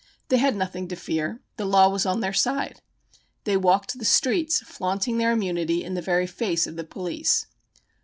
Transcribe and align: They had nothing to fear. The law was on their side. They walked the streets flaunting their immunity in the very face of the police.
They 0.29 0.37
had 0.37 0.55
nothing 0.55 0.87
to 0.87 0.95
fear. 0.95 1.41
The 1.57 1.65
law 1.65 1.87
was 1.87 2.07
on 2.07 2.21
their 2.21 2.33
side. 2.33 2.81
They 3.43 3.55
walked 3.55 3.99
the 3.99 4.03
streets 4.03 4.59
flaunting 4.61 5.19
their 5.19 5.31
immunity 5.31 5.83
in 5.83 5.93
the 5.93 6.01
very 6.01 6.25
face 6.25 6.65
of 6.65 6.75
the 6.75 6.83
police. 6.83 7.45